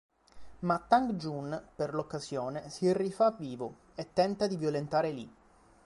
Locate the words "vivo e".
3.29-4.11